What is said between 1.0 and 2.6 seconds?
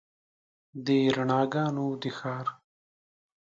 رڼاګانو د ښار